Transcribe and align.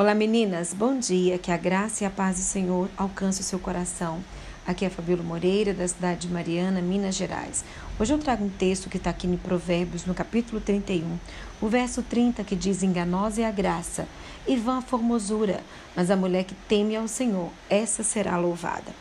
Olá 0.00 0.14
meninas, 0.14 0.72
bom 0.72 0.98
dia, 0.98 1.36
que 1.36 1.52
a 1.52 1.58
graça 1.58 2.02
e 2.02 2.06
a 2.06 2.10
paz 2.10 2.36
do 2.38 2.42
Senhor 2.42 2.88
alcance 2.96 3.42
o 3.42 3.44
seu 3.44 3.58
coração. 3.58 4.24
Aqui 4.66 4.86
é 4.86 4.88
Fabíola 4.88 5.22
Moreira, 5.22 5.74
da 5.74 5.86
cidade 5.86 6.26
de 6.26 6.32
Mariana, 6.32 6.80
Minas 6.80 7.14
Gerais. 7.14 7.62
Hoje 7.98 8.14
eu 8.14 8.18
trago 8.18 8.42
um 8.42 8.48
texto 8.48 8.88
que 8.88 8.96
está 8.96 9.10
aqui 9.10 9.26
em 9.26 9.36
Provérbios, 9.36 10.06
no 10.06 10.14
capítulo 10.14 10.58
31, 10.58 11.18
o 11.60 11.68
verso 11.68 12.02
30, 12.02 12.42
que 12.44 12.56
diz: 12.56 12.82
Enganosa 12.82 13.42
é 13.42 13.44
a 13.44 13.50
graça, 13.50 14.08
e 14.48 14.56
vã 14.56 14.78
a 14.78 14.80
formosura, 14.80 15.60
mas 15.94 16.10
a 16.10 16.16
mulher 16.16 16.44
que 16.44 16.54
teme 16.66 16.96
ao 16.96 17.06
Senhor, 17.06 17.50
essa 17.68 18.02
será 18.02 18.38
louvada. 18.38 18.94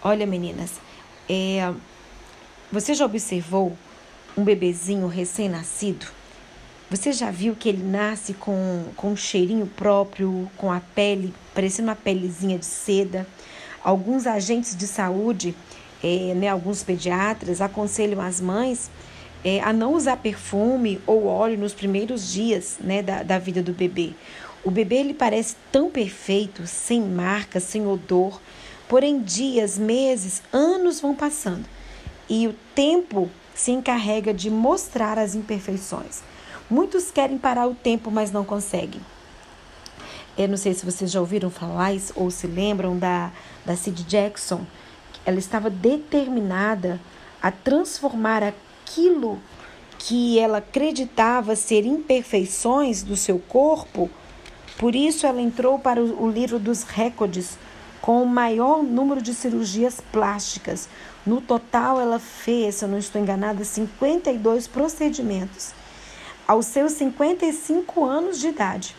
Olha, 0.00 0.24
meninas, 0.24 0.74
é... 1.28 1.74
você 2.70 2.94
já 2.94 3.04
observou 3.04 3.76
um 4.36 4.44
bebezinho 4.44 5.08
recém-nascido? 5.08 6.06
Você 6.90 7.12
já 7.12 7.30
viu 7.30 7.56
que 7.56 7.68
ele 7.68 7.82
nasce 7.82 8.34
com, 8.34 8.84
com 8.96 9.12
um 9.12 9.16
cheirinho 9.16 9.66
próprio, 9.66 10.50
com 10.56 10.70
a 10.70 10.80
pele, 10.80 11.34
parecendo 11.54 11.88
uma 11.88 11.96
pelezinha 11.96 12.58
de 12.58 12.66
seda? 12.66 13.26
Alguns 13.82 14.26
agentes 14.26 14.76
de 14.76 14.86
saúde, 14.86 15.54
é, 16.02 16.34
né, 16.34 16.48
alguns 16.48 16.82
pediatras, 16.82 17.60
aconselham 17.60 18.20
as 18.20 18.40
mães 18.40 18.90
é, 19.44 19.60
a 19.60 19.72
não 19.72 19.94
usar 19.94 20.16
perfume 20.16 21.00
ou 21.06 21.26
óleo 21.26 21.58
nos 21.58 21.74
primeiros 21.74 22.32
dias 22.32 22.76
né, 22.80 23.02
da, 23.02 23.22
da 23.22 23.38
vida 23.38 23.62
do 23.62 23.72
bebê. 23.72 24.12
O 24.64 24.70
bebê 24.70 24.96
ele 24.96 25.14
parece 25.14 25.56
tão 25.70 25.90
perfeito, 25.90 26.66
sem 26.66 27.00
marca, 27.00 27.60
sem 27.60 27.86
odor, 27.86 28.40
porém 28.88 29.20
dias, 29.20 29.76
meses, 29.78 30.42
anos 30.52 31.00
vão 31.00 31.14
passando 31.14 31.64
e 32.28 32.46
o 32.46 32.54
tempo 32.74 33.30
se 33.54 33.70
encarrega 33.70 34.32
de 34.32 34.50
mostrar 34.50 35.18
as 35.18 35.34
imperfeições. 35.34 36.22
Muitos 36.70 37.10
querem 37.10 37.36
parar 37.36 37.66
o 37.66 37.74
tempo, 37.74 38.10
mas 38.10 38.32
não 38.32 38.42
conseguem. 38.42 39.00
Eu 40.36 40.48
não 40.48 40.56
sei 40.56 40.72
se 40.72 40.84
vocês 40.84 41.10
já 41.10 41.20
ouviram 41.20 41.50
falar 41.50 41.92
ou 42.16 42.30
se 42.30 42.46
lembram 42.46 42.98
da, 42.98 43.30
da 43.66 43.76
Sid 43.76 44.02
Jackson. 44.04 44.64
Ela 45.26 45.38
estava 45.38 45.68
determinada 45.68 46.98
a 47.42 47.50
transformar 47.50 48.42
aquilo 48.42 49.38
que 49.98 50.38
ela 50.38 50.58
acreditava 50.58 51.54
ser 51.54 51.84
imperfeições 51.84 53.02
do 53.02 53.14
seu 53.14 53.38
corpo. 53.38 54.10
Por 54.78 54.94
isso, 54.94 55.26
ela 55.26 55.42
entrou 55.42 55.78
para 55.78 56.02
o 56.02 56.30
livro 56.30 56.58
dos 56.58 56.82
recordes 56.82 57.58
com 58.00 58.22
o 58.22 58.26
maior 58.26 58.82
número 58.82 59.20
de 59.20 59.34
cirurgias 59.34 60.00
plásticas. 60.10 60.88
No 61.26 61.42
total, 61.42 62.00
ela 62.00 62.18
fez, 62.18 62.76
se 62.76 62.84
eu 62.86 62.88
não 62.88 62.98
estou 62.98 63.20
enganada, 63.20 63.64
52 63.64 64.66
procedimentos 64.66 65.83
aos 66.46 66.66
seus 66.66 66.92
55 66.92 68.04
anos 68.04 68.38
de 68.38 68.48
idade. 68.48 68.96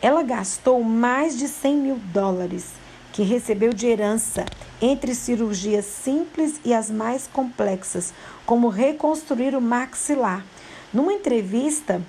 Ela 0.00 0.22
gastou 0.22 0.82
mais 0.82 1.38
de 1.38 1.46
100 1.46 1.76
mil 1.76 1.96
dólares 2.12 2.72
que 3.12 3.22
recebeu 3.22 3.72
de 3.72 3.86
herança 3.86 4.44
entre 4.80 5.14
cirurgias 5.14 5.84
simples 5.84 6.60
e 6.64 6.74
as 6.74 6.90
mais 6.90 7.28
complexas, 7.32 8.12
como 8.44 8.68
reconstruir 8.68 9.54
o 9.54 9.60
maxilar. 9.60 10.44
Numa 10.92 11.12
entrevista, 11.12 12.02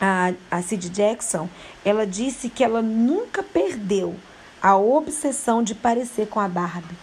a, 0.00 0.62
Sid 0.62 0.90
Jackson, 0.90 1.48
ela 1.84 2.06
disse 2.06 2.48
que 2.48 2.64
ela 2.64 2.82
nunca 2.82 3.42
perdeu 3.42 4.16
a 4.60 4.76
obsessão 4.76 5.62
de 5.62 5.74
parecer 5.74 6.28
com 6.28 6.40
a 6.40 6.48
Barbie. 6.48 6.96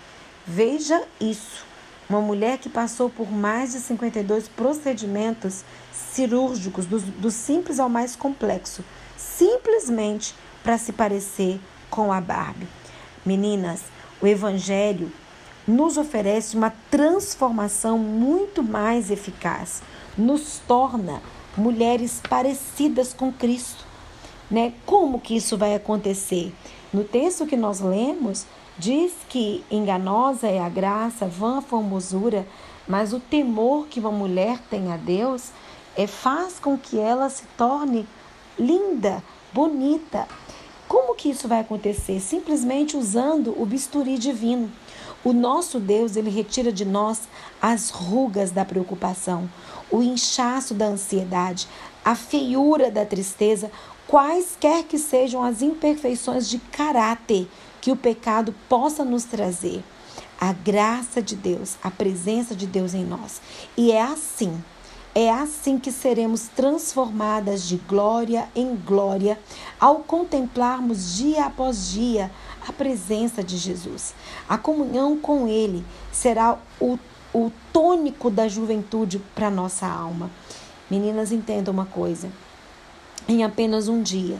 Veja 0.45 1.01
isso. 1.21 1.65
Uma 2.09 2.21
mulher 2.21 2.57
que 2.57 2.69
passou 2.69 3.09
por 3.09 3.31
mais 3.31 3.71
de 3.71 3.79
52 3.79 4.47
procedimentos 4.49 5.63
cirúrgicos, 5.91 6.85
do, 6.85 6.99
do 6.99 7.31
simples 7.31 7.79
ao 7.79 7.89
mais 7.89 8.15
complexo, 8.15 8.83
simplesmente 9.17 10.35
para 10.63 10.77
se 10.77 10.91
parecer 10.91 11.59
com 11.89 12.11
a 12.11 12.19
Barbie. 12.19 12.67
Meninas, 13.25 13.81
o 14.21 14.27
Evangelho 14.27 15.11
nos 15.67 15.97
oferece 15.97 16.57
uma 16.57 16.73
transformação 16.91 17.97
muito 17.97 18.61
mais 18.61 19.09
eficaz, 19.09 19.81
nos 20.17 20.59
torna 20.67 21.21
mulheres 21.55 22.21
parecidas 22.29 23.13
com 23.13 23.31
Cristo. 23.31 23.85
Né? 24.51 24.73
Como 24.85 25.19
que 25.19 25.35
isso 25.35 25.57
vai 25.57 25.73
acontecer? 25.73 26.53
No 26.91 27.03
texto 27.03 27.45
que 27.45 27.55
nós 27.55 27.79
lemos, 27.79 28.45
diz 28.77 29.13
que 29.29 29.63
enganosa 29.69 30.47
é 30.47 30.59
a 30.59 30.69
graça, 30.69 31.25
vã 31.25 31.59
a 31.59 31.61
formosura, 31.61 32.47
mas 32.87 33.13
o 33.13 33.19
temor 33.19 33.87
que 33.87 33.99
uma 33.99 34.11
mulher 34.11 34.59
tem 34.69 34.91
a 34.91 34.97
Deus 34.97 35.51
é, 35.95 36.07
faz 36.07 36.59
com 36.59 36.77
que 36.77 36.99
ela 36.99 37.29
se 37.29 37.43
torne 37.57 38.07
linda, 38.57 39.23
bonita. 39.53 40.27
Como 40.87 41.15
que 41.15 41.29
isso 41.29 41.47
vai 41.47 41.61
acontecer? 41.61 42.19
Simplesmente 42.19 42.97
usando 42.97 43.59
o 43.59 43.65
bisturi 43.65 44.17
divino. 44.17 44.71
O 45.23 45.31
nosso 45.31 45.79
Deus, 45.79 46.17
ele 46.17 46.29
retira 46.29 46.71
de 46.71 46.83
nós 46.83 47.21
as 47.61 47.89
rugas 47.89 48.51
da 48.51 48.65
preocupação, 48.65 49.49
o 49.89 50.03
inchaço 50.03 50.73
da 50.73 50.87
ansiedade, 50.87 51.67
a 52.03 52.13
feiura 52.13 52.91
da 52.91 53.05
tristeza, 53.05 53.71
quaisquer 54.05 54.83
que 54.83 54.97
sejam 54.97 55.41
as 55.41 55.61
imperfeições 55.61 56.49
de 56.49 56.59
caráter 56.59 57.47
que 57.83 57.91
o 57.91 57.97
pecado 57.97 58.55
possa 58.69 59.03
nos 59.03 59.25
trazer. 59.25 59.83
A 60.39 60.53
graça 60.53 61.21
de 61.21 61.35
Deus, 61.35 61.75
a 61.83 61.91
presença 61.91 62.55
de 62.55 62.65
Deus 62.65 62.93
em 62.93 63.03
nós. 63.03 63.41
E 63.75 63.91
é 63.91 64.01
assim 64.01 64.63
é 65.15 65.29
assim 65.29 65.77
que 65.77 65.91
seremos 65.91 66.47
transformadas 66.47 67.67
de 67.67 67.75
glória 67.75 68.49
em 68.55 68.75
glória 68.75 69.37
ao 69.79 69.97
contemplarmos 69.97 71.17
dia 71.17 71.45
após 71.45 71.91
dia 71.91 72.31
a 72.67 72.73
presença 72.73 73.43
de 73.43 73.57
Jesus. 73.57 74.15
A 74.49 74.57
comunhão 74.57 75.15
com 75.19 75.47
Ele 75.47 75.85
será 76.11 76.57
o, 76.81 76.97
o 77.31 77.51
tônico 77.71 78.31
da 78.31 78.47
juventude 78.47 79.19
para 79.35 79.51
nossa 79.51 79.85
alma. 79.85 80.31
Meninas, 80.89 81.31
entendam 81.31 81.71
uma 81.71 81.85
coisa: 81.85 82.31
em 83.27 83.43
apenas 83.43 83.87
um 83.87 84.01
dia, 84.01 84.39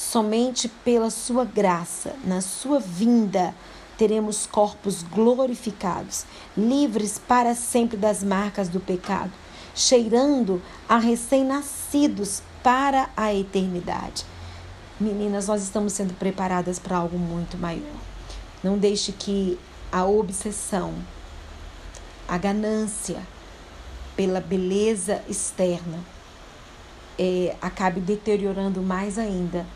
somente 0.00 0.66
pela 0.68 1.10
Sua 1.10 1.44
graça, 1.44 2.16
na 2.24 2.40
Sua 2.40 2.80
vinda, 2.80 3.54
teremos 3.98 4.46
corpos 4.46 5.02
glorificados, 5.02 6.24
livres 6.56 7.18
para 7.18 7.54
sempre 7.54 7.98
das 7.98 8.22
marcas 8.22 8.68
do 8.68 8.80
pecado 8.80 9.30
cheirando 9.74 10.60
a 10.88 10.98
recém-nascidos 10.98 12.42
para 12.62 13.08
a 13.16 13.32
eternidade. 13.34 14.24
Meninas, 14.98 15.46
nós 15.48 15.62
estamos 15.62 15.92
sendo 15.92 16.14
preparadas 16.14 16.78
para 16.78 16.96
algo 16.96 17.18
muito 17.18 17.56
maior. 17.56 18.00
Não 18.62 18.76
deixe 18.76 19.12
que 19.12 19.58
a 19.90 20.04
obsessão, 20.04 20.94
a 22.28 22.36
ganância 22.36 23.22
pela 24.16 24.40
beleza 24.40 25.22
externa 25.28 25.98
é, 27.18 27.56
acabe 27.62 28.00
deteriorando 28.00 28.82
mais 28.82 29.18
ainda 29.18 29.66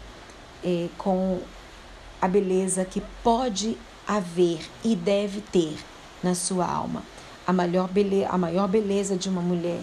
é, 0.65 0.89
com 0.97 1.41
a 2.21 2.27
beleza 2.27 2.85
que 2.85 3.03
pode 3.23 3.77
haver 4.07 4.61
e 4.83 4.97
deve 4.97 5.41
ter 5.41 5.77
na 6.23 6.35
sua 6.35 6.67
alma. 6.67 7.03
A 7.47 7.53
maior, 7.53 7.89
beleza, 7.89 8.29
a 8.31 8.39
maior 8.39 8.67
beleza 8.67 9.17
de 9.17 9.29
uma 9.29 9.43
mulher 9.43 9.81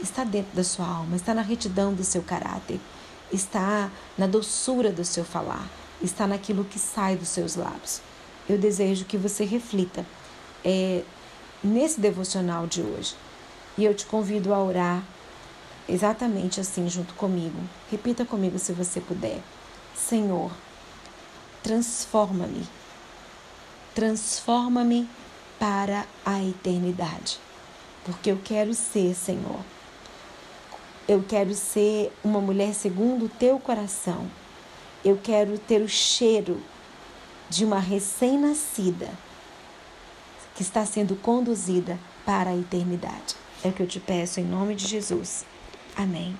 está 0.00 0.24
dentro 0.24 0.56
da 0.56 0.64
sua 0.64 0.86
alma, 0.86 1.16
está 1.16 1.34
na 1.34 1.42
retidão 1.42 1.92
do 1.92 2.02
seu 2.02 2.22
caráter, 2.22 2.80
está 3.32 3.90
na 4.16 4.26
doçura 4.26 4.90
do 4.90 5.04
seu 5.04 5.24
falar, 5.24 5.68
está 6.02 6.26
naquilo 6.26 6.64
que 6.64 6.78
sai 6.78 7.16
dos 7.16 7.28
seus 7.28 7.54
lábios. 7.54 8.00
Eu 8.48 8.58
desejo 8.58 9.04
que 9.04 9.16
você 9.16 9.44
reflita 9.44 10.04
é, 10.64 11.02
nesse 11.62 12.00
devocional 12.00 12.66
de 12.66 12.82
hoje. 12.82 13.14
E 13.76 13.84
eu 13.84 13.94
te 13.94 14.04
convido 14.06 14.52
a 14.52 14.62
orar 14.62 15.02
exatamente 15.88 16.60
assim 16.60 16.88
junto 16.88 17.14
comigo. 17.14 17.58
Repita 17.90 18.24
comigo 18.24 18.58
se 18.58 18.72
você 18.72 19.00
puder. 19.00 19.40
Senhor, 20.08 20.50
transforma-me. 21.62 22.66
Transforma-me 23.94 25.08
para 25.58 26.06
a 26.24 26.42
eternidade. 26.42 27.38
Porque 28.04 28.30
eu 28.30 28.40
quero 28.42 28.74
ser, 28.74 29.14
Senhor. 29.14 29.60
Eu 31.08 31.22
quero 31.22 31.54
ser 31.54 32.12
uma 32.22 32.40
mulher 32.40 32.74
segundo 32.74 33.26
o 33.26 33.28
teu 33.28 33.58
coração. 33.58 34.28
Eu 35.04 35.18
quero 35.22 35.58
ter 35.58 35.80
o 35.80 35.88
cheiro 35.88 36.60
de 37.48 37.64
uma 37.64 37.78
recém-nascida 37.78 39.08
que 40.54 40.62
está 40.62 40.84
sendo 40.84 41.16
conduzida 41.16 41.98
para 42.26 42.50
a 42.50 42.56
eternidade. 42.56 43.36
É 43.64 43.68
o 43.68 43.72
que 43.72 43.82
eu 43.82 43.86
te 43.86 44.00
peço 44.00 44.40
em 44.40 44.44
nome 44.44 44.74
de 44.74 44.86
Jesus. 44.86 45.44
Amém. 45.96 46.36